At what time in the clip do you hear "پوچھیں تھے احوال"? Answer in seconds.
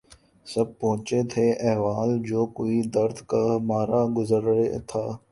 0.79-2.11